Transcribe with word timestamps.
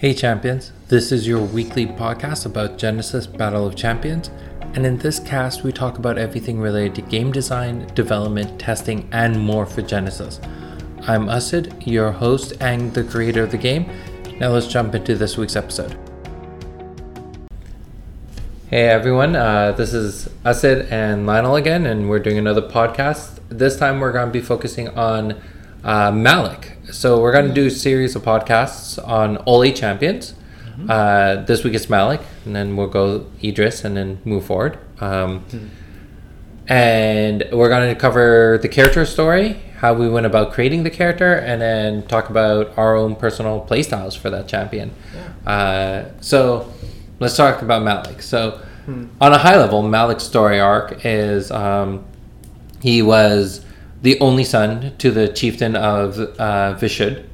Hey 0.00 0.14
champions, 0.14 0.72
this 0.88 1.12
is 1.12 1.28
your 1.28 1.42
weekly 1.42 1.86
podcast 1.86 2.46
about 2.46 2.78
Genesis 2.78 3.26
Battle 3.26 3.66
of 3.66 3.76
Champions, 3.76 4.30
and 4.72 4.86
in 4.86 4.96
this 4.96 5.18
cast 5.18 5.62
we 5.62 5.72
talk 5.72 5.98
about 5.98 6.16
everything 6.16 6.58
related 6.58 6.94
to 6.94 7.02
game 7.02 7.30
design, 7.30 7.86
development, 7.88 8.58
testing, 8.58 9.06
and 9.12 9.38
more 9.38 9.66
for 9.66 9.82
Genesis. 9.82 10.40
I'm 11.02 11.26
Usid, 11.26 11.86
your 11.86 12.12
host 12.12 12.54
and 12.62 12.94
the 12.94 13.04
creator 13.04 13.42
of 13.42 13.50
the 13.50 13.58
game. 13.58 13.90
Now 14.38 14.48
let's 14.52 14.68
jump 14.68 14.94
into 14.94 15.16
this 15.16 15.36
week's 15.36 15.54
episode. 15.54 15.98
Hey 18.70 18.88
everyone, 18.88 19.36
uh, 19.36 19.72
this 19.72 19.92
is 19.92 20.30
Usid 20.46 20.90
and 20.90 21.26
Lionel 21.26 21.56
again, 21.56 21.84
and 21.84 22.08
we're 22.08 22.20
doing 22.20 22.38
another 22.38 22.62
podcast. 22.62 23.38
This 23.50 23.76
time 23.76 24.00
we're 24.00 24.12
going 24.12 24.28
to 24.28 24.32
be 24.32 24.40
focusing 24.40 24.88
on 24.96 25.38
uh, 25.84 26.10
Malik. 26.10 26.76
So 26.90 27.20
we're 27.20 27.32
going 27.32 27.48
to 27.48 27.54
do 27.54 27.66
a 27.66 27.70
series 27.70 28.16
of 28.16 28.22
podcasts 28.22 28.98
on 29.06 29.36
all 29.38 29.62
eight 29.62 29.76
champions. 29.76 30.34
Mm-hmm. 30.64 30.90
Uh, 30.90 31.44
this 31.44 31.64
week 31.64 31.74
it's 31.74 31.88
Malik, 31.88 32.20
and 32.44 32.54
then 32.54 32.76
we'll 32.76 32.88
go 32.88 33.26
Idris, 33.42 33.84
and 33.84 33.96
then 33.96 34.20
move 34.24 34.44
forward. 34.44 34.78
Um, 35.00 35.40
Hmm. 35.40 35.66
And 36.68 37.48
we're 37.52 37.68
going 37.68 37.92
to 37.92 38.00
cover 38.00 38.58
the 38.62 38.68
character 38.68 39.04
story, 39.04 39.60
how 39.78 39.92
we 39.92 40.08
went 40.08 40.24
about 40.24 40.52
creating 40.52 40.84
the 40.84 40.90
character, 40.90 41.34
and 41.34 41.60
then 41.60 42.06
talk 42.06 42.30
about 42.30 42.78
our 42.78 42.94
own 42.94 43.16
personal 43.16 43.66
playstyles 43.68 44.16
for 44.16 44.30
that 44.30 44.46
champion. 44.46 44.92
Uh, 45.44 46.04
so 46.20 46.72
let's 47.18 47.36
talk 47.36 47.62
about 47.62 47.82
Malik. 47.82 48.22
So, 48.22 48.60
on 49.20 49.32
a 49.32 49.38
high 49.38 49.56
level, 49.56 49.82
Malik's 49.82 50.22
story 50.22 50.60
arc 50.60 51.04
is 51.04 51.50
um, 51.50 52.04
he 52.80 53.02
was 53.02 53.64
the 54.02 54.18
only 54.20 54.44
son 54.44 54.96
to 54.98 55.10
the 55.10 55.28
chieftain 55.28 55.76
of 55.76 56.18
uh, 56.18 56.74
Vishud, 56.78 57.26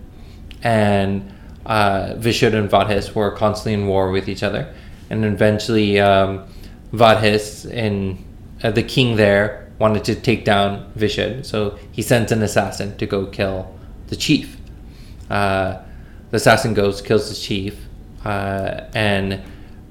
and 0.63 1.33
uh, 1.65 2.15
Vishud 2.17 2.55
and 2.55 2.69
Vadhis 2.71 3.15
were 3.15 3.31
constantly 3.31 3.75
in 3.75 3.87
war 3.87 4.11
with 4.11 4.29
each 4.29 4.43
other, 4.43 4.73
and 5.11 5.25
eventually 5.25 6.01
um, 6.01 6.45
Vadhis 6.93 7.71
and 7.73 8.25
uh, 8.63 8.71
the 8.71 8.83
king 8.83 9.17
there 9.17 9.71
wanted 9.79 10.05
to 10.05 10.15
take 10.15 10.45
down 10.45 10.91
Vishud, 10.97 11.45
so 11.45 11.79
he 11.93 12.03
sends 12.03 12.33
an 12.33 12.43
assassin 12.43 12.97
to 12.97 13.07
go 13.07 13.27
kill 13.27 13.73
the 14.09 14.17
chief. 14.17 14.57
Uh, 15.31 15.83
the 16.31 16.37
assassin 16.37 16.75
goes, 16.75 17.01
kills 17.01 17.29
the 17.29 17.35
chief, 17.35 17.87
uh, 18.25 18.83
and 18.95 19.43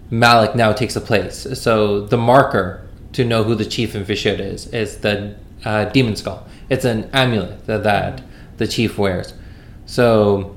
Malik 0.09 0.55
now 0.55 0.73
takes 0.73 0.93
the 0.93 1.01
place. 1.01 1.47
So 1.59 2.01
the 2.01 2.17
marker 2.17 2.87
to 3.13 3.23
know 3.23 3.43
who 3.43 3.55
the 3.55 3.65
chief 3.65 3.95
in 3.95 4.03
Vishud 4.03 4.39
is 4.39 4.67
is 4.67 4.97
the 4.97 5.35
uh, 5.63 5.85
demon 5.85 6.15
skull. 6.15 6.47
It's 6.69 6.85
an 6.85 7.09
amulet 7.13 7.65
that, 7.67 7.83
that 7.83 8.21
the 8.57 8.67
chief 8.67 8.97
wears. 8.97 9.33
So 9.85 10.55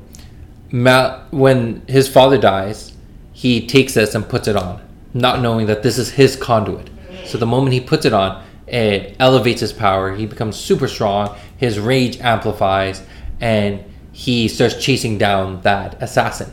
Mal- 0.71 1.27
when 1.31 1.83
his 1.87 2.09
father 2.09 2.39
dies, 2.39 2.93
he 3.33 3.67
takes 3.67 3.95
this 3.95 4.15
and 4.15 4.29
puts 4.29 4.49
it 4.49 4.57
on, 4.57 4.83
not 5.15 5.41
knowing 5.41 5.67
that 5.67 5.83
this 5.83 5.99
is 5.99 6.11
his 6.11 6.37
conduit. 6.37 6.91
So 7.25 7.39
the 7.39 7.47
moment 7.47 7.73
he 7.73 7.81
puts 7.81 8.05
it 8.05 8.13
on, 8.13 8.45
it 8.67 9.17
elevates 9.19 9.61
his 9.61 9.73
power. 9.73 10.15
He 10.15 10.27
becomes 10.27 10.57
super 10.57 10.89
strong. 10.89 11.37
His 11.57 11.79
rage 11.79 12.19
amplifies, 12.21 13.03
and 13.41 13.85
he 14.13 14.49
starts 14.49 14.83
chasing 14.83 15.17
down 15.17 15.63
that 15.63 16.03
assassin. 16.03 16.53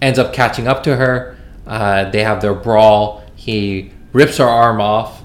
Ends 0.00 0.18
up 0.18 0.32
catching 0.32 0.66
up 0.66 0.82
to 0.84 0.96
her. 0.96 1.36
Uh, 1.66 2.08
they 2.10 2.22
have 2.22 2.40
their 2.40 2.54
brawl. 2.54 3.22
He 3.34 3.92
rips 4.12 4.38
her 4.38 4.46
arm 4.46 4.80
off. 4.80 5.22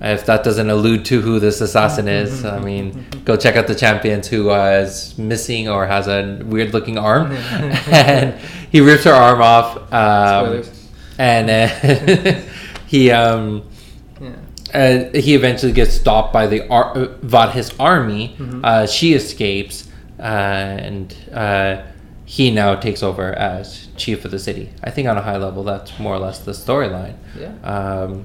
If 0.00 0.26
that 0.26 0.44
doesn't 0.44 0.68
allude 0.68 1.04
to 1.06 1.20
who 1.22 1.38
this 1.40 1.60
assassin 1.60 2.08
is, 2.08 2.44
I 2.44 2.58
mean, 2.58 3.06
go 3.24 3.36
check 3.36 3.56
out 3.56 3.66
the 3.68 3.74
champions 3.74 4.28
who 4.28 4.50
uh, 4.50 4.82
is 4.84 5.16
missing 5.16 5.68
or 5.68 5.86
has 5.86 6.08
a 6.08 6.42
weird 6.44 6.74
looking 6.74 6.98
arm. 6.98 7.32
and 7.90 8.38
he 8.70 8.80
rips 8.80 9.04
her 9.04 9.12
arm 9.12 9.40
off. 9.40 9.76
Um, 9.92 10.62
and 11.16 11.48
uh, 11.48 12.40
he 12.86 13.10
um, 13.12 13.62
Yeah. 14.20 14.32
uh, 14.74 15.18
he 15.18 15.34
eventually 15.34 15.72
gets 15.72 15.94
stopped 15.94 16.32
by 16.32 16.48
the 16.48 16.68
Ar- 16.68 16.96
uh, 16.98 17.06
Vadhis 17.22 17.72
army. 17.78 18.36
Uh, 18.62 18.86
she 18.86 19.14
escapes, 19.14 19.88
and 20.18 21.14
uh, 21.32 21.82
he 22.26 22.50
now 22.50 22.74
takes 22.74 23.02
over 23.02 23.32
as 23.32 23.88
chief 23.96 24.24
of 24.24 24.32
the 24.32 24.38
city. 24.40 24.70
I 24.82 24.90
think 24.90 25.06
on 25.08 25.16
a 25.16 25.22
high 25.22 25.36
level, 25.38 25.62
that's 25.62 25.98
more 25.98 26.14
or 26.14 26.18
less 26.18 26.40
the 26.40 26.52
storyline. 26.52 27.14
Yeah. 27.38 27.52
Um, 27.62 28.24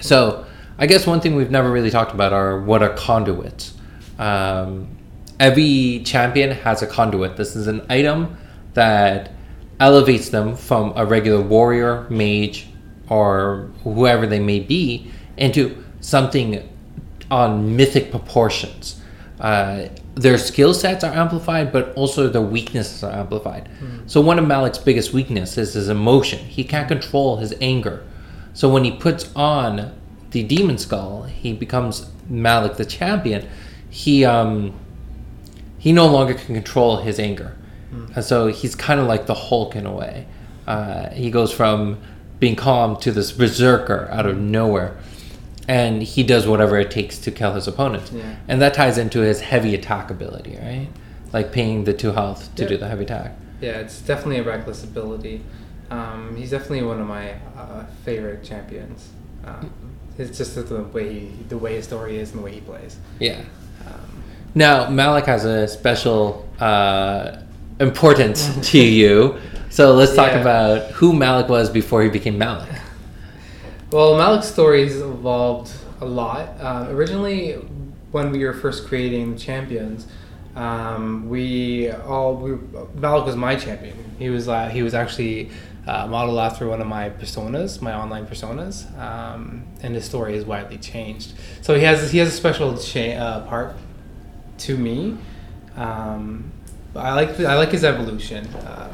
so 0.00 0.46
I 0.80 0.86
guess 0.86 1.06
one 1.06 1.20
thing 1.20 1.36
we've 1.36 1.50
never 1.50 1.70
really 1.70 1.90
talked 1.90 2.14
about 2.14 2.32
are 2.32 2.58
what 2.58 2.82
are 2.82 2.88
conduits. 2.94 3.74
Um, 4.18 4.96
every 5.38 6.00
champion 6.06 6.52
has 6.52 6.80
a 6.80 6.86
conduit. 6.86 7.36
This 7.36 7.54
is 7.54 7.66
an 7.66 7.84
item 7.90 8.38
that 8.72 9.30
elevates 9.78 10.30
them 10.30 10.56
from 10.56 10.94
a 10.96 11.04
regular 11.04 11.42
warrior, 11.42 12.06
mage, 12.08 12.66
or 13.10 13.70
whoever 13.84 14.26
they 14.26 14.40
may 14.40 14.60
be 14.60 15.10
into 15.36 15.84
something 16.00 16.66
on 17.30 17.76
mythic 17.76 18.10
proportions. 18.10 19.02
Uh, 19.38 19.88
their 20.14 20.38
skill 20.38 20.72
sets 20.72 21.04
are 21.04 21.12
amplified, 21.12 21.72
but 21.72 21.92
also 21.94 22.26
their 22.26 22.40
weaknesses 22.40 23.04
are 23.04 23.12
amplified. 23.12 23.68
So 24.06 24.22
one 24.22 24.38
of 24.38 24.46
Malik's 24.46 24.78
biggest 24.78 25.12
weaknesses 25.12 25.68
is 25.68 25.74
his 25.74 25.88
emotion. 25.90 26.38
He 26.38 26.64
can't 26.64 26.88
control 26.88 27.36
his 27.36 27.54
anger. 27.60 28.02
So 28.54 28.70
when 28.70 28.84
he 28.84 28.92
puts 28.92 29.30
on 29.36 29.92
the 30.30 30.42
demon 30.42 30.78
skull, 30.78 31.24
he 31.24 31.52
becomes 31.52 32.10
Malik 32.28 32.76
the 32.76 32.84
champion. 32.84 33.48
He 33.88 34.24
um 34.24 34.74
he 35.78 35.92
no 35.92 36.06
longer 36.06 36.34
can 36.34 36.54
control 36.54 36.98
his 36.98 37.18
anger, 37.18 37.56
and 38.14 38.24
so 38.24 38.48
he's 38.48 38.74
kind 38.74 39.00
of 39.00 39.06
like 39.06 39.26
the 39.26 39.34
Hulk 39.34 39.74
in 39.74 39.86
a 39.86 39.92
way. 39.92 40.26
Uh, 40.66 41.08
he 41.10 41.30
goes 41.30 41.50
from 41.52 41.98
being 42.38 42.54
calm 42.54 42.96
to 42.98 43.10
this 43.10 43.32
berserker 43.32 44.08
out 44.12 44.26
of 44.26 44.38
nowhere, 44.38 44.96
and 45.66 46.02
he 46.02 46.22
does 46.22 46.46
whatever 46.46 46.78
it 46.78 46.90
takes 46.90 47.18
to 47.18 47.30
kill 47.30 47.54
his 47.54 47.66
opponents. 47.66 48.12
Yeah. 48.12 48.36
And 48.46 48.60
that 48.62 48.74
ties 48.74 48.98
into 48.98 49.20
his 49.20 49.40
heavy 49.40 49.74
attack 49.74 50.10
ability, 50.10 50.56
right? 50.62 50.88
Like 51.32 51.50
paying 51.50 51.84
the 51.84 51.92
two 51.94 52.12
health 52.12 52.54
to 52.56 52.62
Yeah. 52.62 52.68
do 52.68 52.76
the 52.76 52.88
heavy 52.88 53.04
attack. 53.04 53.32
Yeah, 53.60 53.78
it's 53.80 54.00
definitely 54.00 54.38
a 54.38 54.42
reckless 54.44 54.84
ability. 54.84 55.42
Um, 55.90 56.36
he's 56.36 56.50
definitely 56.50 56.82
one 56.82 57.00
of 57.00 57.06
my 57.06 57.32
uh, 57.56 57.84
favorite 58.04 58.44
champions. 58.44 59.08
Um, 59.44 59.72
it's 60.20 60.36
just 60.38 60.54
the 60.68 60.82
way 60.84 61.12
he, 61.20 61.26
the 61.48 61.56
way 61.58 61.76
his 61.76 61.84
story 61.86 62.18
is 62.18 62.30
and 62.30 62.40
the 62.40 62.44
way 62.44 62.52
he 62.52 62.60
plays. 62.60 62.96
Yeah. 63.18 63.42
Um, 63.86 64.22
Now, 64.54 64.88
Malik 64.90 65.24
has 65.26 65.44
a 65.44 65.66
special 65.66 66.48
uh, 66.60 67.36
importance 67.80 68.70
to 68.70 68.78
you. 68.78 69.38
So 69.70 69.94
let's 69.94 70.14
talk 70.14 70.32
Yeah. 70.32 70.40
about 70.40 70.90
who 70.92 71.12
Malik 71.12 71.48
was 71.48 71.70
before 71.70 72.02
he 72.02 72.10
became 72.10 72.36
Malik. 72.38 72.68
well, 73.92 74.16
Malik's 74.16 74.46
stories 74.48 75.00
evolved 75.00 75.72
a 76.00 76.04
lot. 76.06 76.60
Um, 76.60 76.88
originally, 76.88 77.52
when 78.12 78.30
we 78.32 78.44
were 78.44 78.52
first 78.54 78.86
creating 78.88 79.34
the 79.34 79.38
champions, 79.38 80.06
um, 80.56 81.28
we 81.28 81.90
all 81.90 82.34
we, 82.36 82.58
Malik 82.94 83.26
was 83.26 83.36
my 83.36 83.56
champion. 83.56 83.96
He 84.18 84.30
was 84.30 84.48
uh, 84.48 84.68
he 84.68 84.82
was 84.82 84.94
actually 84.94 85.50
uh, 85.86 86.06
modeled 86.06 86.38
after 86.38 86.68
one 86.68 86.80
of 86.80 86.86
my 86.86 87.10
personas, 87.10 87.80
my 87.80 87.94
online 87.94 88.26
personas, 88.26 88.86
um, 88.98 89.64
and 89.82 89.94
his 89.94 90.04
story 90.04 90.36
is 90.36 90.44
widely 90.44 90.78
changed. 90.78 91.34
So 91.62 91.74
he 91.74 91.82
has 91.84 92.10
he 92.10 92.18
has 92.18 92.28
a 92.28 92.32
special 92.32 92.76
cha- 92.76 93.00
uh, 93.12 93.46
part 93.48 93.76
to 94.58 94.76
me. 94.76 95.16
Um, 95.76 96.50
but 96.92 97.00
I 97.00 97.14
like 97.14 97.38
I 97.40 97.54
like 97.56 97.70
his 97.70 97.84
evolution, 97.84 98.46
um, 98.66 98.90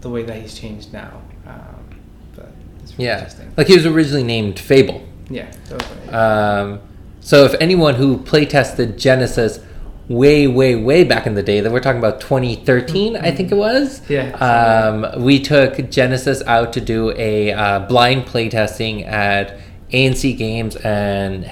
the 0.00 0.10
way 0.10 0.24
that 0.24 0.40
he's 0.42 0.58
changed 0.58 0.92
now. 0.92 1.22
Um, 1.46 2.00
but 2.34 2.50
it's 2.82 2.92
really 2.92 3.04
Yeah. 3.04 3.18
interesting. 3.18 3.52
Like 3.56 3.68
he 3.68 3.74
was 3.76 3.86
originally 3.86 4.24
named 4.24 4.58
Fable. 4.58 5.02
Yeah, 5.30 5.50
totally. 5.68 6.08
Um, 6.10 6.80
so 7.20 7.44
if 7.44 7.54
anyone 7.60 7.94
who 7.94 8.18
playtested 8.18 8.96
Genesis 8.98 9.60
way, 10.08 10.46
way, 10.46 10.74
way 10.74 11.04
back 11.04 11.26
in 11.26 11.34
the 11.34 11.42
day, 11.42 11.60
that 11.60 11.70
we're 11.70 11.80
talking 11.80 11.98
about 11.98 12.20
2013, 12.20 13.16
I 13.16 13.30
think 13.30 13.52
it 13.52 13.56
was. 13.56 14.08
Yeah. 14.08 14.30
Um, 14.36 15.22
we 15.22 15.40
took 15.40 15.90
Genesis 15.90 16.42
out 16.46 16.72
to 16.74 16.80
do 16.80 17.12
a 17.16 17.52
uh, 17.52 17.80
blind 17.80 18.26
playtesting 18.26 19.06
at 19.06 19.58
ANC 19.92 20.36
Games 20.36 20.76
and 20.76 21.50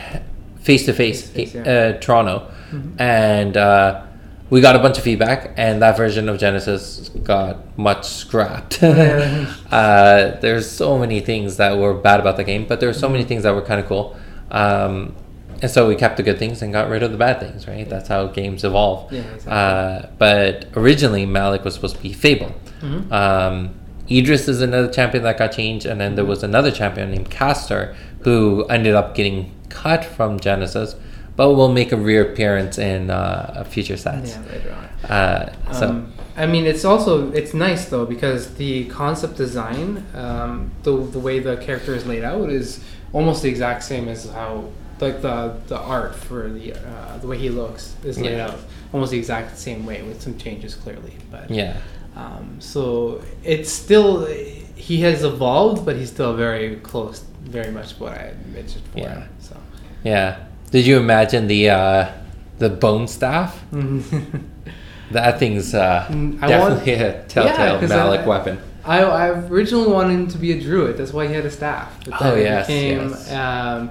face 0.61 0.87
to 0.87 0.93
face 0.93 1.31
Toronto, 2.00 2.50
and 2.99 3.56
uh, 3.56 4.06
we 4.49 4.61
got 4.61 4.76
a 4.76 4.79
bunch 4.79 4.97
of 4.97 5.05
feedback, 5.05 5.52
and 5.56 5.82
that 5.82 5.97
version 5.97 6.29
of 6.29 6.38
Genesis 6.38 7.09
got 7.23 7.79
much 7.79 8.06
scrapped. 8.06 8.82
Uh, 9.67 10.38
there's 10.41 10.70
so 10.70 10.97
many 10.97 11.20
things 11.20 11.56
that 11.56 11.76
were 11.76 11.93
bad 11.93 12.20
about 12.20 12.37
the 12.37 12.44
game, 12.44 12.64
but 12.67 12.79
there 12.81 12.88
were 12.88 12.94
so 12.94 13.09
many 13.09 13.25
things 13.25 13.43
that 13.43 13.55
were 13.55 13.61
kind 13.61 13.81
of 13.81 13.87
cool. 13.87 14.17
Um, 14.50 15.14
and 15.62 15.70
so 15.70 15.88
we 15.88 15.94
kept 15.97 16.17
the 16.17 16.23
good 16.23 16.38
things 16.38 16.62
and 16.62 16.73
got 16.73 16.88
rid 16.88 17.03
of 17.03 17.11
the 17.12 17.19
bad 17.19 17.41
things, 17.41 17.67
right? 17.67 17.88
That's 17.88 18.08
how 18.08 18.26
games 18.29 18.64
evolve. 18.64 19.12
Yeah, 19.12 19.20
exactly. 19.35 19.53
Uh, 19.53 20.11
but 20.19 20.67
originally, 20.76 21.26
Malik 21.26 21.64
was 21.64 21.75
supposed 21.75 21.97
to 21.97 22.03
be 22.03 22.12
Fable. 22.12 22.53
Mhm. 22.82 23.11
Um, 23.12 23.70
Idris 24.11 24.47
is 24.49 24.61
another 24.62 24.88
champion 24.88 25.25
that 25.25 25.38
got 25.38 25.53
changed, 25.53 25.85
and 25.87 26.00
then 26.00 26.14
there 26.14 26.25
was 26.25 26.43
another 26.43 26.70
champion 26.70 27.11
named 27.11 27.31
Castor 27.31 27.94
who 28.20 28.64
ended 28.70 28.94
up 28.94 29.14
getting 29.14 29.50
cut 29.69 30.05
from 30.05 30.38
Genesis, 30.38 30.94
but 31.37 31.53
will 31.55 31.73
make 31.73 31.91
a 31.93 31.97
reappearance 31.97 32.79
in 32.79 33.11
uh, 33.11 33.64
future 33.69 33.97
sets. 33.97 34.37
yeah, 34.37 34.52
later 34.52 34.73
on. 34.73 35.11
Uh, 35.11 35.52
so, 35.73 35.88
Um, 35.88 36.12
I 36.37 36.47
mean, 36.47 36.67
it's 36.67 36.85
also 36.85 37.32
it's 37.32 37.55
nice 37.55 37.87
though 37.87 38.05
because 38.05 38.55
the 38.55 38.85
concept 38.87 39.37
design, 39.37 40.05
um, 40.14 40.70
the 40.82 40.93
the 40.97 41.19
way 41.19 41.38
the 41.41 41.56
character 41.56 41.94
is 41.94 42.06
laid 42.06 42.25
out 42.25 42.50
is 42.50 42.81
almost 43.12 43.43
the 43.43 43.49
exact 43.49 43.82
same 43.85 44.06
as 44.09 44.29
how 44.31 44.64
like 45.01 45.21
the 45.23 45.55
the 45.67 45.79
art 45.79 46.15
for 46.15 46.49
the 46.49 46.73
uh, 46.75 47.19
the 47.21 47.27
way 47.27 47.39
he 47.39 47.49
looks 47.51 47.95
is 48.05 48.19
laid 48.19 48.37
Yeah. 48.37 48.47
out 48.49 48.59
almost 48.93 49.11
the 49.13 49.19
exact 49.19 49.59
same 49.59 49.85
way 49.87 50.03
with 50.03 50.21
some 50.23 50.37
changes 50.39 50.75
clearly. 50.75 51.15
But 51.31 51.51
Yeah. 51.51 51.77
um, 52.17 52.57
so 52.61 53.23
it's 53.45 53.71
still 53.71 54.27
he 54.75 55.01
has 55.03 55.25
evolved, 55.25 55.85
but 55.85 55.97
he's 55.97 56.11
still 56.11 56.35
very 56.35 56.77
close, 56.77 57.25
very 57.43 57.71
much 57.73 57.99
what 57.99 58.13
I 58.13 58.35
mentioned 58.55 58.85
for 58.93 58.99
Yeah. 59.01 59.25
So. 59.41 59.57
Yeah. 60.05 60.37
Did 60.71 60.87
you 60.87 60.99
imagine 60.99 61.47
the 61.47 61.71
uh, 61.71 62.09
the 62.59 62.69
bone 62.71 63.07
staff? 63.09 63.63
That 65.13 65.39
thing's 65.39 65.73
uh, 65.73 66.05
Mm, 66.09 66.43
I 66.43 66.59
want- 66.59 66.85
definitely 66.85 66.93
a 66.95 67.23
telltale 67.29 67.79
'cause 67.79 67.89
Malik 67.91 68.23
I- 68.23 68.27
weapon. 68.27 68.59
I, 68.85 69.03
I 69.03 69.29
originally 69.49 69.89
wanted 69.89 70.15
him 70.15 70.27
to 70.29 70.39
be 70.39 70.53
a 70.53 70.61
druid. 70.61 70.97
That's 70.97 71.13
why 71.13 71.27
he 71.29 71.35
had 71.35 71.45
a 71.45 71.51
staff. 71.51 71.93
But 72.05 72.15
Oh, 72.21 72.35
then 72.35 72.43
yes, 72.43 72.67
became, 72.67 73.09
yes. 73.11 73.33
Um, 73.33 73.91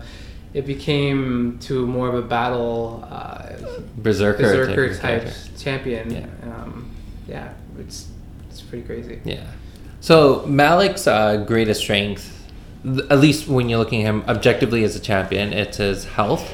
it 0.55 0.65
became 0.65 1.59
to 1.59 1.85
more 1.85 2.07
of 2.07 2.15
a 2.15 2.21
battle 2.21 3.05
uh, 3.11 3.49
Berserker, 3.97 4.41
berserker 4.43 4.95
type 4.95 5.23
type 5.25 5.33
champion. 5.57 6.11
Yeah. 6.11 6.25
Um, 6.43 6.89
yeah, 7.27 7.53
it's 7.77 8.07
it's 8.49 8.61
pretty 8.61 8.85
crazy. 8.85 9.19
Yeah. 9.25 9.43
So 9.99 10.45
Malik's 10.47 11.07
uh, 11.07 11.43
greatest 11.45 11.81
strength, 11.81 12.31
at 12.85 13.19
least 13.19 13.47
when 13.49 13.67
you're 13.67 13.79
looking 13.79 14.03
at 14.03 14.05
him 14.05 14.23
objectively 14.29 14.83
as 14.85 14.95
a 14.95 14.99
champion, 14.99 15.51
it's 15.51 15.77
his 15.77 16.05
health, 16.05 16.53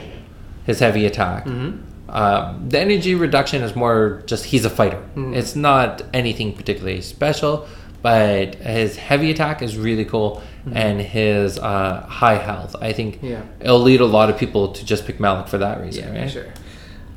his 0.65 0.80
heavy 0.80 1.06
attack. 1.06 1.45
Mhm. 1.45 1.81
Um, 2.09 2.69
the 2.69 2.80
energy 2.80 3.13
reduction 3.13 3.62
is 3.62 3.75
more 3.75 4.24
just 4.25 4.45
he's 4.45 4.65
a 4.65 4.69
fighter. 4.69 5.01
Mhm. 5.15 5.36
It's 5.36 5.56
not 5.56 6.01
anything 6.12 6.53
particularly 6.53 7.01
special, 7.01 7.68
but 8.01 8.56
his 8.56 8.95
heavy 8.95 9.30
attack 9.30 9.62
is 9.62 9.77
really 9.77 10.06
cool, 10.06 10.42
and 10.73 11.01
his 11.01 11.57
uh, 11.59 12.01
high 12.07 12.35
health. 12.37 12.75
I 12.81 12.93
think 12.93 13.15
Mm-hmm. 13.17 13.25
Yeah. 13.27 13.41
it'll 13.59 13.79
lead 13.81 14.01
a 14.01 14.05
lot 14.05 14.29
of 14.29 14.37
people 14.37 14.73
to 14.73 14.85
just 14.85 15.05
pick 15.05 15.19
Malik 15.19 15.47
for 15.47 15.57
that 15.57 15.81
reason, 15.81 16.13
Yeah, 16.13 16.21
right? 16.21 16.31
sure. 16.31 16.47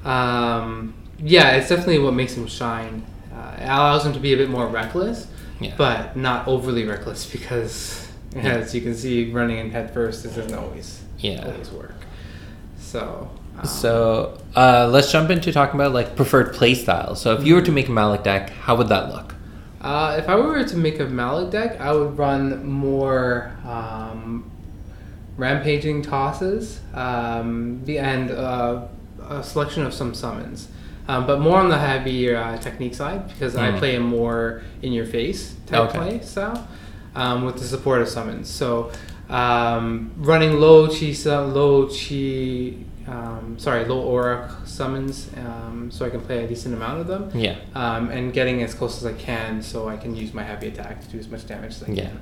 Um, 0.05 0.94
yeah, 1.19 1.52
it's 1.56 1.69
definitely 1.69 1.99
what 2.00 2.14
makes 2.14 2.35
him 2.37 2.46
shine. 2.46 3.05
Uh, 3.35 3.56
it 3.58 3.64
allows 3.64 4.05
him 4.06 4.12
to 4.12 4.20
be 4.20 4.32
a 4.32 4.37
bit 4.37 4.50
more 4.50 4.67
reckless, 4.67 5.26
Yeah. 5.61 5.75
but 5.76 6.17
not 6.17 6.46
overly 6.49 6.85
reckless 6.85 7.25
because, 7.31 8.08
as 8.37 8.75
you 8.75 8.81
can 8.81 8.94
see, 8.94 9.31
running 9.31 9.58
in 9.58 9.70
head 9.70 9.93
first 9.93 10.25
doesn't 10.25 10.52
always 10.55 11.02
Yeah. 11.19 11.44
always 11.47 11.70
work. 11.70 11.94
So. 12.79 13.31
um, 13.58 13.64
So 13.67 14.38
uh, 14.56 14.88
let's 14.93 15.11
jump 15.12 15.31
into 15.31 15.52
talking 15.52 15.81
about 15.81 15.93
like 15.93 16.17
preferred 16.17 16.52
play 16.55 16.75
styles. 16.75 17.20
So 17.20 17.35
if 17.35 17.44
you 17.44 17.55
were 17.55 17.62
to 17.62 17.73
make 17.73 17.88
a 17.88 17.93
Malik 17.93 18.23
deck, 18.25 18.50
how 18.50 18.76
would 18.76 18.88
that 18.88 19.11
look? 19.12 19.34
Uh, 19.85 20.17
if 20.19 20.31
I 20.31 20.35
were 20.37 20.65
to 20.65 20.77
make 20.79 20.99
a 20.99 21.05
Malik 21.05 21.51
deck, 21.51 21.79
I 21.79 21.93
would 21.93 22.17
run 22.17 22.67
more 22.67 23.53
um, 23.67 24.51
rampaging 25.37 26.01
tosses 26.01 26.81
um, 26.95 27.83
and 27.87 28.31
uh, 28.31 28.87
a 29.29 29.43
selection 29.43 29.85
of 29.85 29.93
some 29.93 30.15
summons. 30.15 30.69
Um, 31.07 31.27
but 31.27 31.39
more 31.39 31.59
on 31.59 31.69
the 31.69 31.77
heavy 31.77 32.35
uh, 32.35 32.57
technique 32.57 32.95
side 32.95 33.29
because 33.29 33.57
I 33.57 33.73
Mm. 33.73 33.79
play 33.79 33.97
a 33.97 34.01
more 34.01 34.63
in 34.81 34.93
your 34.95 35.05
face 35.05 35.55
type 35.67 35.91
Okay. 35.91 35.99
play 35.99 36.21
style 36.23 36.67
um, 37.15 37.45
with 37.45 37.57
the 37.59 37.65
support 37.65 38.01
of 38.01 38.09
summons. 38.09 38.49
So 38.49 38.91
um, 39.29 40.13
running 40.17 40.61
low 40.61 40.89
chi, 40.89 41.13
low 41.27 41.87
chi, 41.89 42.73
um, 43.06 43.56
sorry, 43.59 43.85
low 43.85 44.01
aura 44.01 44.51
summons, 44.65 45.31
um, 45.37 45.91
so 45.91 46.06
I 46.06 46.11
can 46.11 46.21
play 46.21 46.45
a 46.45 46.49
decent 46.49 46.75
amount 46.75 47.01
of 47.01 47.06
them 47.06 47.31
Yeah. 47.35 47.56
um, 47.75 48.11
and 48.11 48.33
getting 48.33 48.62
as 48.62 48.75
close 48.75 48.97
as 48.99 49.06
I 49.06 49.12
can 49.12 49.62
so 49.62 49.89
I 49.89 49.97
can 49.97 50.17
use 50.17 50.33
my 50.33 50.43
heavy 50.43 50.69
attack 50.69 51.03
to 51.03 51.09
do 51.09 51.19
as 51.19 51.29
much 51.29 51.47
damage 51.47 51.73
as 51.73 51.83
I 51.85 51.93
Yeah. 51.93 52.03
can. 52.06 52.21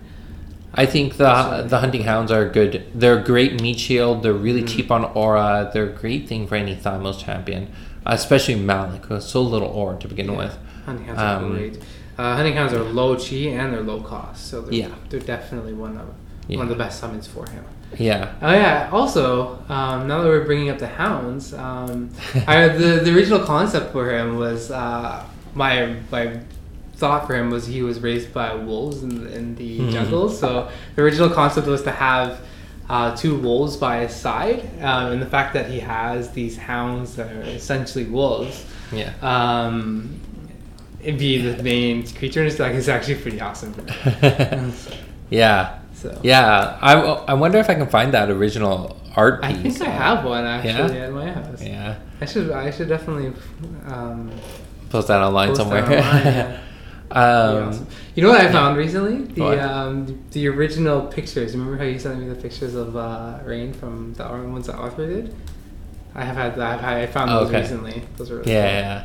I 0.75 0.87
think 0.87 1.19
the 1.19 1.43
So- 1.43 1.67
the 1.69 1.79
hunting 1.81 2.05
hounds 2.05 2.33
are 2.33 2.49
good. 2.49 2.83
They're 2.95 3.19
a 3.19 3.23
great 3.23 3.61
meat 3.61 3.79
shield. 3.79 4.23
They're 4.23 4.33
really 4.33 4.63
Mhm. 4.63 4.69
cheap 4.69 4.91
on 4.91 5.05
aura. 5.05 5.71
They're 5.73 5.85
a 5.85 5.93
great 5.93 6.27
thing 6.29 6.47
for 6.47 6.55
any 6.57 6.75
Thymos 6.75 7.19
champion, 7.23 7.69
especially 8.07 8.55
Malik, 8.57 9.05
who 9.07 9.15
has 9.15 9.27
so 9.27 9.43
little 9.43 9.69
aura 9.69 9.99
to 9.99 10.09
begin 10.09 10.31
Yeah. 10.33 10.37
with. 10.39 10.59
Hunting 10.87 11.05
hounds 11.07 11.21
are 11.21 11.37
Um, 11.45 11.53
great. 11.53 11.79
Uh, 12.19 12.37
hunting 12.37 12.55
hounds 12.55 12.73
are 12.73 12.83
low 12.83 13.17
chi 13.17 13.37
and 13.51 13.73
they're 13.73 13.83
low 13.83 14.01
cost, 14.01 14.49
so 14.49 14.63
they're, 14.63 14.75
Yeah. 14.75 14.89
they're 15.11 15.21
definitely 15.21 15.73
one 15.75 15.97
of 15.97 16.09
Yeah. 16.53 16.59
one 16.59 16.67
of 16.71 16.77
the 16.77 16.83
best 16.85 17.01
summons 17.01 17.27
for 17.27 17.49
him. 17.51 17.65
Yeah. 17.99 18.33
Oh 18.41 18.53
yeah. 18.53 18.89
Also, 18.93 19.59
um, 19.69 20.07
now 20.09 20.23
that 20.23 20.29
we're 20.29 20.45
bringing 20.45 20.71
up 20.71 20.79
the 20.79 20.87
hounds, 20.87 21.53
um, 21.55 22.11
I, 22.47 22.69
the 22.83 23.01
the 23.05 23.15
original 23.15 23.41
concept 23.45 23.93
for 23.93 24.11
him 24.11 24.37
was 24.39 24.71
uh, 24.71 25.25
my 25.55 25.97
my 26.11 26.41
thought 26.97 27.27
for 27.27 27.35
him 27.35 27.51
was 27.51 27.67
he 27.67 27.83
was 27.83 28.01
raised 28.01 28.33
by 28.33 28.55
wolves 28.55 29.03
in, 29.03 29.27
in 29.29 29.55
the 29.57 29.81
Mhm. 29.81 29.93
jungle. 29.93 30.29
So 30.29 30.71
the 30.97 31.03
original 31.03 31.29
concept 31.31 31.67
was 31.67 31.83
to 31.83 31.91
have 31.91 32.41
uh, 32.89 33.15
two 33.17 33.37
wolves 33.39 33.77
by 33.77 33.99
his 34.07 34.15
side, 34.15 34.61
um, 34.81 35.13
and 35.13 35.21
the 35.23 35.27
fact 35.27 35.53
that 35.55 35.71
he 35.71 35.81
has 35.81 36.31
these 36.31 36.57
hounds 36.57 37.17
that 37.17 37.31
are 37.33 37.43
essentially 37.43 38.05
wolves. 38.05 38.65
Yeah. 38.93 39.13
Um, 39.23 40.19
it'd 41.03 41.19
be 41.19 41.39
the 41.41 41.63
main 41.63 42.07
creature 42.07 42.41
in 42.41 42.47
his 42.47 42.57
deck 42.57 42.75
is 42.75 42.89
actually 42.89 43.17
pretty 43.17 43.41
awesome. 43.41 43.75
yeah. 45.31 45.79
So 46.03 46.19
Yeah. 46.23 46.79
I, 46.81 46.95
I 46.95 47.35
wonder 47.35 47.59
if 47.59 47.71
I 47.71 47.75
can 47.75 47.87
find 47.89 48.13
that 48.15 48.29
original 48.31 48.97
art 49.17 49.43
Piece. 49.43 49.51
I 49.51 49.55
think 49.55 49.81
I 49.83 49.91
have 49.91 50.25
one 50.25 50.45
actually 50.45 50.97
Yeah? 50.99 51.05
at 51.07 51.13
my 51.13 51.31
house. 51.31 51.63
Yeah. 51.63 51.99
I 52.21 52.25
should 52.27 52.51
I 52.51 52.71
should 52.71 52.89
definitely 52.89 53.33
um, 53.87 54.31
Post 54.91 55.09
that 55.09 55.23
online 55.23 55.49
post 55.49 55.61
somewhere. 55.61 55.83
that 55.83 55.99
online, 56.05 56.25
yeah. 56.35 56.59
Um, 57.13 57.69
awesome. 57.69 57.87
You 58.15 58.23
know 58.23 58.31
what 58.31 58.41
I 58.41 58.51
found 58.51 58.79
recently? 58.79 59.25
The 59.35 59.71
um, 59.71 60.25
the 60.31 60.49
original 60.49 61.03
pictures. 61.09 61.53
Remember 61.55 61.77
how 61.77 61.85
you 61.85 61.99
sent 61.99 62.19
me 62.19 62.27
the 62.27 62.35
pictures 62.35 62.75
of 62.75 62.97
uh, 62.97 63.39
Rain 63.45 63.75
from 63.75 64.15
the 64.15 64.25
ones 64.25 64.67
that 64.69 64.77
Arthur 64.77 65.07
did? 65.07 65.35
I 66.15 66.25
have 66.25 66.37
had 66.37 66.57
that. 66.57 66.83
I 66.83 67.07
found 67.07 67.31
those 67.31 67.49
Okay. 67.49 67.61
recently. 67.61 68.03
Those 68.17 68.31
are 68.31 68.37
really 68.39 68.53
Yeah, 68.53 68.67
yeah. 68.79 69.05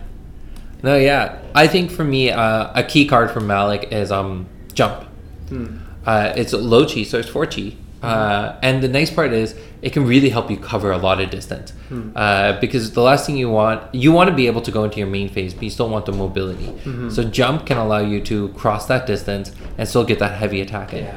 No, 0.83 0.95
yeah. 0.95 1.39
I 1.53 1.67
think 1.67 1.91
for 1.91 2.05
me, 2.05 2.31
uh, 2.31 2.71
a 2.73 2.83
key 2.83 3.07
card 3.07 3.29
for 3.31 3.41
Malik 3.41 3.89
is 3.91 4.09
um 4.09 4.45
jump. 4.73 5.03
Hmm. 5.49 5.77
Uh, 6.07 6.33
it's 6.35 6.53
low 6.53 6.85
chi, 6.85 7.03
so 7.03 7.19
it's 7.19 7.29
four 7.29 7.45
chi. 7.45 7.73
Uh, 8.01 8.55
and 8.61 8.81
the 8.83 8.87
nice 8.87 9.09
part 9.11 9.33
is 9.33 9.55
it 9.81 9.91
can 9.91 10.05
really 10.05 10.29
help 10.29 10.49
you 10.51 10.55
cover 10.57 10.91
a 10.91 10.97
lot 10.97 11.19
of 11.19 11.29
distance. 11.29 11.71
Hmm. 11.89 12.11
Uh, 12.15 12.53
because 12.61 12.91
the 12.91 13.01
last 13.01 13.25
thing 13.25 13.37
you 13.37 13.49
want, 13.49 13.81
you 13.93 14.11
want 14.11 14.29
to 14.29 14.35
be 14.35 14.47
able 14.47 14.61
to 14.61 14.71
go 14.71 14.83
into 14.85 14.97
your 14.99 15.07
main 15.07 15.29
phase, 15.29 15.53
but 15.53 15.63
you 15.63 15.69
still 15.71 15.89
want 15.89 16.05
the 16.05 16.13
mobility. 16.13 16.67
Mhm. 16.85 17.11
So 17.11 17.23
jump 17.23 17.65
can 17.65 17.77
allow 17.77 17.97
you 17.99 18.21
to 18.21 18.49
cross 18.49 18.85
that 18.85 19.07
distance 19.07 19.51
and 19.77 19.89
still 19.89 20.03
get 20.05 20.19
that 20.19 20.33
heavy 20.41 20.61
attack 20.61 20.93
in. 20.93 21.05
Yeah. 21.05 21.15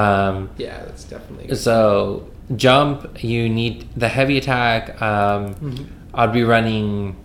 Um, 0.00 0.50
Yeah, 0.56 0.78
that's 0.86 1.04
definitely. 1.04 1.54
so 1.56 2.22
jump, 2.56 3.22
you 3.22 3.48
need 3.48 3.86
the 3.96 4.08
heavy 4.08 4.38
attack. 4.38 4.82
Um, 5.02 5.54
Mhm. 5.56 5.86
I'd 6.14 6.32
be 6.32 6.44
running. 6.44 7.16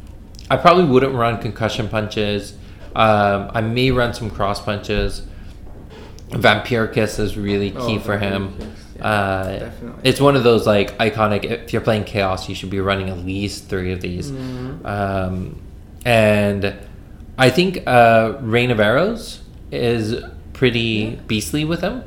I 0.50 0.58
probably 0.58 0.86
wouldn't 0.86 1.14
run 1.14 1.38
concussion 1.38 1.88
punches. 1.88 2.54
Um, 2.96 3.52
I 3.54 3.62
may 3.62 3.92
run 3.92 4.14
some 4.14 4.30
cross 4.32 4.60
punches. 4.60 5.22
Vampiricus 6.30 7.20
is 7.20 7.38
really 7.38 7.72
key 7.72 7.78
Oh, 7.98 8.00
for 8.00 8.18
him. 8.18 8.56
Yeah, 8.98 9.06
uh, 9.06 9.60
definitely. 9.60 10.02
It's 10.10 10.20
one 10.20 10.36
of 10.36 10.44
those 10.44 10.66
like 10.68 10.98
iconic. 10.98 11.46
If 11.46 11.72
you're 11.74 11.82
playing 11.82 12.04
chaos, 12.06 12.50
you 12.50 12.56
should 12.56 12.70
be 12.70 12.80
running 12.80 13.10
at 13.10 13.20
least 13.20 13.66
three 13.70 13.92
of 13.92 14.02
these. 14.02 14.32
Mhm. 14.32 14.86
Um, 14.86 15.62
and 16.06 16.74
I 17.38 17.50
think 17.50 17.84
uh, 17.88 18.34
Rain 18.42 18.72
of 18.72 18.80
Arrows 18.80 19.42
is 19.72 20.22
pretty 20.54 21.16
beastly 21.28 21.64
with 21.66 21.82
him. 21.82 22.04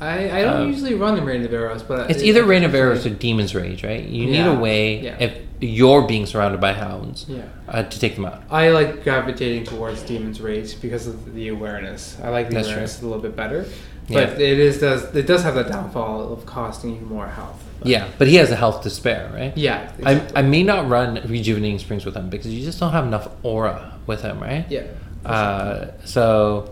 I, 0.00 0.40
I 0.40 0.42
don't 0.42 0.62
um, 0.62 0.68
usually 0.68 0.94
run 0.94 1.14
the 1.14 1.22
Rain 1.22 1.44
of 1.44 1.52
Arrows, 1.52 1.82
but 1.82 2.10
It's 2.10 2.22
it- 2.22 2.26
either 2.26 2.44
Rain 2.44 2.64
of 2.64 2.74
Arrows 2.74 3.06
or 3.06 3.10
Demon's 3.10 3.54
Rage, 3.54 3.84
right? 3.84 4.02
You 4.04 4.26
need 4.26 4.44
a 4.46 4.54
way 4.54 5.00
yeah. 5.00 5.16
if 5.20 5.38
you're 5.60 6.02
being 6.06 6.26
surrounded 6.26 6.60
by 6.60 6.72
hounds 6.72 7.26
Yeah. 7.28 7.42
uh, 7.68 7.82
to 7.84 8.00
take 8.00 8.16
them 8.16 8.24
out. 8.26 8.42
I 8.50 8.68
like 8.70 9.02
gravitating 9.04 9.64
towards 9.64 10.02
Demon's 10.02 10.40
Rage 10.40 10.80
because 10.80 11.06
of 11.06 11.34
the 11.34 11.48
awareness. 11.48 12.18
I 12.22 12.28
like 12.30 12.48
the 12.48 12.56
That's 12.56 12.68
awareness 12.68 12.98
true. 12.98 13.06
a 13.06 13.10
little 13.10 13.22
bit 13.22 13.36
better, 13.36 13.64
Yeah. 14.08 14.26
but 14.26 14.40
it 14.40 14.58
is 14.58 14.80
does 14.80 15.14
it 15.14 15.26
does 15.26 15.42
have 15.42 15.54
the 15.54 15.62
downfall 15.64 16.32
of 16.32 16.44
costing 16.44 16.96
you 16.96 17.00
more 17.02 17.26
health. 17.28 17.62
But 17.78 17.88
Yeah, 17.88 18.06
but 18.18 18.28
he 18.28 18.36
has 18.36 18.50
a 18.50 18.56
health 18.56 18.82
to 18.82 18.90
spare, 18.90 19.30
right? 19.34 19.52
yeah, 19.56 19.90
I, 20.04 20.12
exactly. 20.12 20.36
I 20.36 20.42
may 20.42 20.62
not 20.62 20.88
run 20.88 21.20
Rejuvenating 21.26 21.78
Springs 21.78 22.04
with 22.04 22.14
him 22.16 22.28
because 22.30 22.52
you 22.52 22.64
just 22.64 22.78
don't 22.80 22.92
have 22.92 23.06
enough 23.06 23.28
aura 23.42 23.94
with 24.06 24.22
him, 24.22 24.40
right? 24.40 24.66
yeah. 24.68 24.82
Uh, 25.24 25.86
so, 26.04 26.68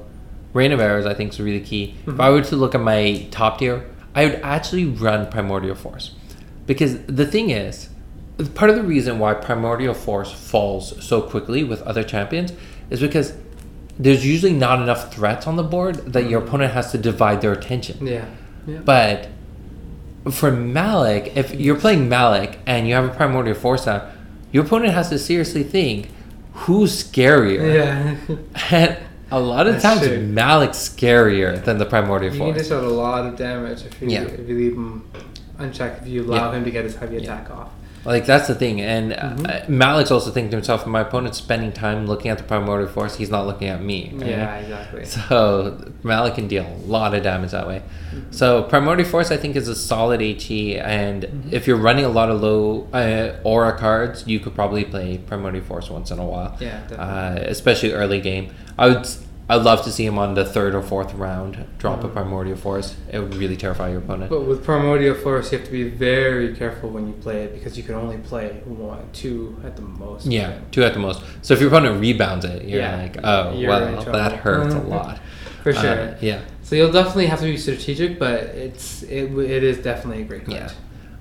Rain 0.53 0.73
of 0.73 0.81
Arrows, 0.81 1.07
I 1.07 1.15
think, 1.15 1.33
is 1.33 1.41
really 1.41 1.61
key. 1.61 1.95
If 2.07 2.15
Mhm. 2.15 2.21
I 2.21 2.29
were 2.31 2.43
to 2.43 2.57
look 2.57 2.75
at 2.75 2.83
my 2.83 3.27
top 3.31 3.59
tier, 3.59 3.85
I 4.15 4.27
would 4.27 4.41
actually 4.43 4.85
run 4.85 5.27
Primordial 5.29 5.75
Force. 5.75 6.11
Because 6.67 6.99
the 7.07 7.25
thing 7.27 7.49
is, 7.51 7.89
part 8.55 8.71
of 8.71 8.77
the 8.77 8.83
reason 8.83 9.19
why 9.19 9.35
Primordial 9.35 9.95
Force 9.95 10.33
falls 10.33 11.05
so 11.05 11.21
quickly 11.23 11.65
with 11.65 11.83
other 11.83 12.03
champions 12.03 12.53
is 12.91 13.01
because 13.01 13.35
there's 13.99 14.25
usually 14.27 14.53
not 14.53 14.81
enough 14.83 15.13
threats 15.15 15.47
on 15.47 15.57
the 15.57 15.63
board 15.63 16.13
that 16.13 16.29
your 16.29 16.41
Mhm. 16.41 16.47
opponent 16.49 16.73
has 16.73 16.91
to 16.93 16.99
divide 16.99 17.41
their 17.41 17.53
attention. 17.53 18.07
yeah, 18.07 18.25
yeah. 18.67 18.79
But 18.85 19.29
for 20.31 20.51
Malik, 20.51 21.33
if 21.37 21.55
you're 21.55 21.77
playing 21.77 22.09
Malik 22.09 22.59
and 22.67 22.89
you 22.89 22.95
have 22.95 23.05
a 23.05 23.09
Primordial 23.09 23.55
Force 23.55 23.87
out, 23.87 24.07
your 24.51 24.65
opponent 24.65 24.95
has 24.95 25.09
to 25.11 25.19
seriously 25.19 25.63
think 25.63 26.09
who's 26.55 27.05
scarier? 27.05 27.75
Yeah. 27.75 28.37
And 28.71 28.97
a 29.31 29.41
lot 29.41 29.67
of 29.67 29.75
That's 29.81 29.85
times, 29.85 30.07
true. 30.07 30.21
Malik's 30.21 30.77
scarier 30.79 31.63
than 31.65 31.79
the 31.79 31.87
Primordial 31.87 32.33
You 32.35 32.39
can 32.39 32.53
Force. 32.55 32.63
dish 32.69 32.73
out 32.73 32.85
a 32.85 32.89
lot 32.89 33.27
of 33.27 33.37
damage 33.37 33.83
if 33.87 34.01
you, 34.03 34.09
Yeah. 34.09 34.23
if 34.23 34.47
you 34.49 34.55
leave 34.57 34.73
him 34.75 35.05
unchecked, 35.59 36.03
if 36.03 36.09
you 36.09 36.23
allow 36.25 36.51
Yeah. 36.51 36.59
him 36.59 36.65
to 36.65 36.71
get 36.71 36.85
his 36.85 36.97
heavy 36.97 37.17
Yeah. 37.17 37.23
attack 37.23 37.51
off. 37.51 37.69
Like 38.05 38.27
that's 38.27 38.49
the 38.49 38.55
thing, 38.57 38.81
and 38.81 39.13
uh, 39.13 39.61
Malik's 39.69 40.11
also 40.11 40.31
thinking 40.33 40.51
to 40.51 40.57
himself, 40.57 40.87
"My 40.87 41.03
opponent's 41.03 41.39
spending 41.39 41.71
time 41.73 42.07
looking 42.09 42.31
at 42.33 42.39
the 42.39 42.45
Primordial 42.45 42.89
Force. 42.89 43.15
He's 43.17 43.31
not 43.31 43.47
looking 43.47 43.69
at 43.69 43.81
me." 43.81 44.11
right? 44.15 44.27
Yeah, 44.29 44.57
exactly. 44.57 45.05
So 45.05 45.93
Malik 46.03 46.35
can 46.35 46.49
deal 46.49 46.67
a 46.67 46.87
lot 46.87 47.15
of 47.15 47.23
damage 47.23 47.53
that 47.53 47.67
way. 47.69 47.83
Mm-hmm. 48.11 48.33
So 48.33 48.65
Primordial 48.65 49.09
Force, 49.09 49.31
I 49.31 49.37
think, 49.37 49.55
is 49.55 49.69
a 49.69 49.77
solid 49.77 50.21
HE, 50.21 50.79
and 50.81 51.23
Mhm. 51.23 51.53
if 51.53 51.69
you're 51.69 51.77
running 51.77 52.05
a 52.05 52.09
lot 52.09 52.29
of 52.29 52.41
low 52.43 52.89
uh, 52.93 53.35
aura 53.45 53.79
cards, 53.79 54.27
you 54.27 54.41
could 54.41 54.55
probably 54.55 54.85
play 54.85 55.19
Primordial 55.19 55.65
Force 55.65 55.89
once 55.89 56.11
in 56.11 56.19
a 56.19 56.25
while. 56.27 56.57
Yeah, 56.59 56.81
definitely. 56.89 56.97
Uh, 57.07 57.35
especially 57.51 57.93
early 57.93 58.21
game. 58.21 58.49
I 58.79 58.89
would. 58.89 59.07
I'd 59.53 59.63
love 59.65 59.83
to 59.85 59.93
see 59.93 60.07
him 60.07 60.19
on 60.19 60.33
the 60.33 60.45
third 60.47 60.75
or 60.75 60.81
fourth 60.83 61.13
round 61.13 61.65
drop 61.79 62.03
a 62.05 62.09
Mhm. 62.09 62.13
Primordial 62.15 62.57
Force. 62.57 62.97
It 63.13 63.19
would 63.19 63.35
really 63.35 63.57
terrify 63.57 63.91
your 63.91 63.99
opponent. 63.99 64.31
But 64.31 64.47
with 64.47 64.65
Primordial 64.65 65.15
Force, 65.15 65.53
you 65.53 65.59
have 65.59 65.67
to 65.67 65.73
be 65.73 65.85
very 65.85 66.55
careful 66.55 66.89
when 66.89 67.07
you 67.07 67.13
play 67.13 67.43
it 67.43 67.53
because 67.55 67.77
you 67.77 67.83
can 67.83 67.95
only 67.97 68.17
play 68.17 68.63
one, 68.65 69.01
two 69.13 69.57
at 69.67 69.77
the 69.77 69.83
most. 69.83 70.25
Yeah, 70.27 70.51
it. 70.53 70.73
two 70.73 70.83
at 70.85 70.95
the 70.95 71.01
most. 71.01 71.21
So 71.43 71.53
if 71.53 71.61
your 71.61 71.69
opponent 71.69 72.01
rebounds 72.01 72.45
it, 72.47 72.65
you're 72.65 72.81
Yeah, 72.81 72.97
like, 72.97 73.19
oh, 73.23 73.53
you're 73.55 73.69
well, 73.69 74.03
that 74.13 74.33
hurts 74.33 74.75
a 74.75 74.79
lot. 74.97 75.19
For 75.63 75.73
sure. 75.75 75.91
Uh, 75.91 76.15
yeah. 76.21 76.39
So 76.63 76.75
you'll 76.75 76.91
definitely 76.91 77.27
have 77.27 77.41
to 77.41 77.45
be 77.45 77.57
strategic, 77.59 78.19
but 78.19 78.41
it's 78.67 79.03
it, 79.03 79.31
it 79.39 79.63
is 79.63 79.79
definitely 79.79 80.23
a 80.23 80.25
great 80.25 80.47
card. 80.47 80.57
Yeah. 80.57 80.71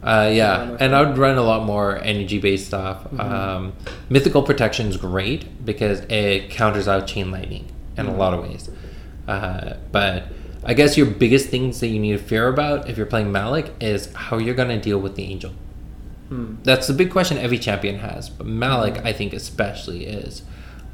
Uh, 0.04 0.30
yeah, 0.30 0.78
and 0.80 0.96
I 0.96 1.02
would 1.04 1.18
run 1.18 1.38
a 1.38 1.44
lot 1.44 1.64
more 1.66 2.00
energy 2.02 2.40
based 2.40 2.66
stuff. 2.68 3.06
Mhm. 3.14 3.20
Um, 3.20 3.74
mythical 4.10 4.42
protection 4.42 4.88
is 4.88 4.98
great 4.98 5.64
because 5.66 6.00
it 6.10 6.50
counters 6.50 6.88
out 6.88 7.06
chain 7.06 7.30
lightning 7.30 7.66
in 7.98 8.06
a 8.06 8.10
Mhm. 8.12 8.18
lot 8.18 8.34
of 8.34 8.42
ways. 8.42 8.70
Uh, 9.28 9.74
but 9.92 10.24
I 10.64 10.74
guess 10.74 10.98
your 10.98 11.08
biggest 11.08 11.50
things 11.50 11.80
that 11.80 11.88
you 11.88 12.00
need 12.00 12.12
to 12.14 12.18
fear 12.18 12.48
about 12.48 12.90
if 12.90 12.98
you're 12.98 13.06
playing 13.06 13.32
Malik 13.32 13.74
is 13.82 14.10
how 14.14 14.38
you're 14.38 14.56
going 14.56 14.70
to 14.70 14.80
deal 14.80 15.00
with 15.00 15.16
the 15.16 15.24
angel. 15.24 15.52
Hmm. 16.30 16.56
That's 16.64 16.88
the 16.88 16.94
big 16.94 17.12
question 17.12 17.38
every 17.38 17.58
champion 17.58 18.00
has, 18.00 18.30
but 18.30 18.48
Malik, 18.48 18.96
Mhm. 18.96 19.06
I 19.06 19.14
think, 19.14 19.34
especially 19.34 20.06
is. 20.06 20.44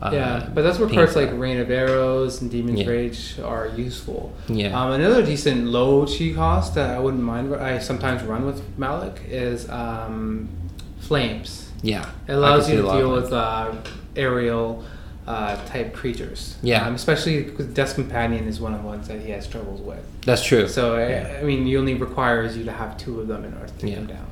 Uh, 0.01 0.11
yeah, 0.13 0.47
but 0.53 0.61
that's 0.61 0.77
where 0.77 0.87
cards 0.87 1.15
like. 1.15 1.31
Rain 1.33 1.57
of 1.59 1.71
Arrows 1.71 2.39
and 2.41 2.51
Demon's 2.51 2.81
Yeah. 2.81 2.87
Rage 2.87 3.35
are 3.43 3.69
useful. 3.75 4.31
Yeah. 4.47 4.79
Um, 4.79 4.91
another 4.91 5.23
decent 5.25 5.65
low 5.67 6.05
chi 6.05 6.33
cost 6.35 6.75
that 6.75 6.91
I 6.95 6.99
wouldn't 6.99 7.23
mind. 7.23 7.53
I 7.55 7.79
sometimes 7.79 8.21
run 8.23 8.45
with 8.45 8.61
Malik 8.77 9.21
is 9.29 9.67
um, 9.69 10.49
Flames. 10.99 11.69
yeah. 11.81 12.05
It 12.27 12.33
allows 12.33 12.69
you 12.69 12.77
to 12.77 12.83
deal 12.83 13.11
with 13.11 13.33
uh, 13.33 13.71
aerial 14.15 14.83
uh, 15.27 15.55
type 15.65 15.93
creatures. 15.93 16.55
Yeah. 16.63 16.85
Um, 16.87 16.95
especially 16.95 17.43
because 17.43 17.65
Death 17.67 17.95
Companion 17.95 18.47
is 18.47 18.59
one 18.61 18.73
of 18.73 18.81
the 18.81 18.87
ones 18.87 19.07
that 19.09 19.19
he 19.19 19.31
has 19.31 19.45
troubles 19.47 19.81
with. 19.81 19.99
That's 20.25 20.43
true. 20.43 20.67
So 20.67 20.95
I- 20.95 21.09
Yeah. 21.09 21.37
I, 21.41 21.43
mean, 21.43 21.65
he 21.65 21.75
only 21.77 21.95
requires 21.95 22.57
you 22.57 22.63
to 22.65 22.71
have 22.71 22.97
two 22.97 23.19
of 23.19 23.27
them 23.27 23.43
in 23.43 23.53
order 23.53 23.67
to 23.67 23.73
take 23.73 23.89
Yeah. 23.91 23.95
them 23.97 24.07
down. 24.07 24.25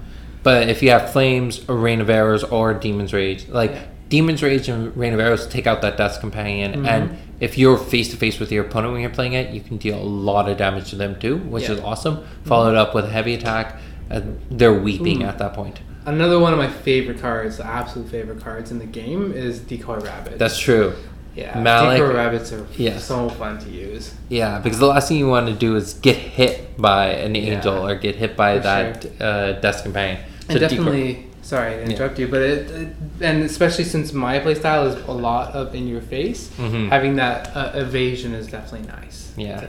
But 0.43 0.69
if 0.69 0.81
you 0.81 0.91
have 0.91 1.11
flames, 1.11 1.61
a 1.67 1.73
rain 1.73 1.99
of 2.01 2.09
arrows, 2.09 2.43
or 2.43 2.73
demon's 2.73 3.13
rage, 3.13 3.47
like 3.49 3.71
Yeah. 3.71 3.81
demon's 4.09 4.41
rage 4.43 4.69
and 4.69 4.95
rain 4.95 5.13
of 5.13 5.19
arrows 5.19 5.47
take 5.47 5.67
out 5.67 5.81
that 5.81 5.97
death's 5.97 6.17
companion, 6.17 6.83
Mhm. 6.83 6.87
and 6.87 7.17
if 7.39 7.57
you're 7.57 7.77
face 7.77 8.09
to 8.11 8.15
face 8.17 8.39
with 8.39 8.51
your 8.51 8.63
opponent 8.63 8.93
when 8.93 9.01
you're 9.01 9.09
playing 9.09 9.33
it, 9.33 9.49
you 9.53 9.59
can 9.59 9.77
deal 9.77 9.97
a 9.97 10.03
lot 10.03 10.47
of 10.47 10.55
damage 10.57 10.91
to 10.91 10.95
them 10.95 11.15
too, 11.19 11.37
which 11.37 11.63
Yeah. 11.65 11.73
is 11.73 11.79
awesome. 11.81 12.19
Followed 12.45 12.75
up 12.75 12.93
with 12.95 13.05
a 13.05 13.09
heavy 13.09 13.33
attack, 13.33 13.79
and 14.09 14.39
they're 14.51 14.71
weeping 14.73 15.23
Ooh. 15.23 15.25
at 15.27 15.39
that 15.39 15.53
point. 15.53 15.79
Another 16.05 16.37
one 16.39 16.53
of 16.53 16.59
my 16.59 16.69
favorite 16.69 17.19
cards, 17.19 17.57
the 17.57 17.65
absolute 17.65 18.09
favorite 18.09 18.39
cards 18.41 18.71
in 18.71 18.79
the 18.79 18.85
game, 18.85 19.31
is 19.33 19.59
Decoy 19.59 19.99
Rabbit. 19.99 20.37
That's 20.37 20.57
true. 20.59 20.93
yeah. 21.35 21.59
Malik- 21.59 21.99
Decoy 21.99 22.13
Rabbits 22.13 22.51
are 22.53 22.65
so 22.99 23.29
fun 23.29 23.57
to 23.59 23.69
use. 23.69 24.13
Yeah, 24.29 24.59
because 24.59 24.79
the 24.79 24.85
last 24.87 25.07
thing 25.09 25.17
you 25.17 25.27
want 25.27 25.47
to 25.47 25.53
do 25.53 25.75
is 25.75 25.95
get 25.95 26.15
hit 26.15 26.77
by 26.77 27.07
an 27.07 27.35
Yeah. 27.35 27.55
angel 27.55 27.85
or 27.87 27.95
get 27.95 28.15
hit 28.15 28.37
by 28.37 28.59
that 28.59 29.05
uh, 29.21 29.53
death's 29.59 29.81
companion. 29.81 30.19
And 30.47 30.59
So 30.59 30.59
decoy- 30.59 30.69
definitely, 30.69 31.27
sorry 31.41 31.71
to 31.77 31.81
interrupt 31.83 32.19
you, 32.19 32.27
but 32.27 32.41
it, 32.41 32.69
it, 32.71 32.87
and 33.21 33.43
especially 33.43 33.83
since 33.83 34.13
my 34.13 34.39
playstyle 34.39 34.87
is 34.87 34.95
a 35.07 35.11
lot 35.11 35.53
of 35.53 35.73
in 35.75 35.87
your 35.87 36.01
face, 36.01 36.49
Mhm. 36.57 36.89
having 36.89 37.15
that 37.17 37.55
uh, 37.55 37.71
evasion 37.73 38.33
is 38.33 38.47
definitely 38.47 38.87
nice. 38.87 39.33
Yeah. 39.35 39.61
It's 39.61 39.63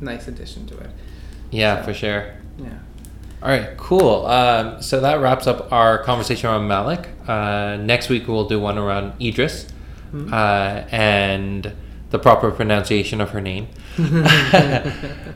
a 0.00 0.04
nice 0.04 0.28
addition 0.28 0.66
to 0.66 0.76
it. 0.78 0.90
yeah, 1.52 1.78
so- 1.78 1.84
for 1.86 1.94
sure. 1.94 2.24
Yeah. 2.58 2.68
All 3.42 3.48
right, 3.48 3.76
cool. 3.76 4.26
Um, 4.26 4.82
so 4.82 5.00
that 5.00 5.20
wraps 5.20 5.46
up 5.46 5.72
our 5.72 5.98
conversation 6.02 6.48
around 6.50 6.66
Malik. 6.66 7.08
Uh, 7.26 7.76
next 7.80 8.08
week 8.08 8.26
we'll 8.26 8.48
do 8.48 8.58
one 8.58 8.78
around 8.78 9.12
Idris 9.22 9.66
Mhm. 10.12 10.32
uh, 10.32 10.86
and 10.90 11.72
the 12.10 12.18
proper 12.18 12.50
pronunciation 12.50 13.20
of 13.20 13.30
her 13.30 13.40
name. 13.40 13.68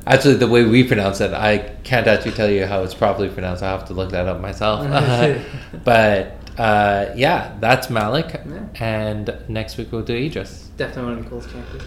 actually, 0.06 0.35
the 0.35 0.49
way 0.49 0.64
we 0.64 0.82
pronounce 0.85 1.21
it, 1.21 1.32
I 1.32 1.59
can't 1.85 2.06
actually 2.06 2.32
tell 2.32 2.49
you 2.50 2.66
how 2.66 2.82
it's 2.82 2.94
properly 2.94 3.28
pronounced. 3.28 3.62
I 3.62 3.71
have 3.71 3.87
to 3.88 3.94
look 3.94 4.11
that 4.12 4.26
up 4.26 4.40
myself. 4.40 4.80
but 5.85 6.37
uh, 6.59 7.06
yeah, 7.14 7.56
that's 7.61 7.90
Malik. 7.90 8.40
Yeah. 8.49 8.61
And 8.80 9.35
next 9.49 9.76
week 9.76 9.92
we'll 9.92 10.02
do 10.02 10.14
Idris. 10.16 10.71
Definitely 10.76 11.04
one 11.04 11.18
of 11.18 11.25
the 11.25 11.30
coolest 11.30 11.50
champions. 11.50 11.85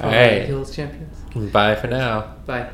All 0.00 0.08
One 0.08 0.14
of 0.14 0.20
the 0.20 0.36
right. 0.38 0.46
coolest 0.48 0.74
champions. 0.74 1.52
Bye 1.52 1.74
for 1.76 1.86
now. 1.88 2.34
Bye. 2.46 2.70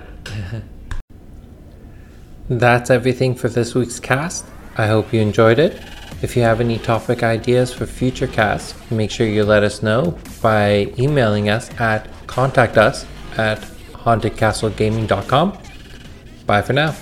That's 2.48 2.90
everything 2.90 3.34
for 3.34 3.48
this 3.48 3.74
week's 3.74 4.00
cast. 4.00 4.44
I 4.76 4.86
hope 4.86 5.12
you 5.12 5.20
enjoyed 5.20 5.58
it. 5.58 5.82
If 6.22 6.36
you 6.36 6.42
have 6.42 6.60
any 6.60 6.78
topic 6.78 7.22
ideas 7.22 7.72
for 7.72 7.86
future 7.86 8.26
casts, 8.26 8.74
make 8.90 9.10
sure 9.10 9.26
you 9.26 9.44
let 9.44 9.62
us 9.62 9.82
know 9.82 10.18
by 10.42 10.92
emailing 10.98 11.48
us 11.48 11.70
at 11.80 12.08
contact 12.26 12.76
us 12.76 13.06
at 13.36 13.60
hauntedcastlegaming.com. 13.92 15.58
Bye 16.46 16.62
for 16.62 16.72
now. 16.72 16.94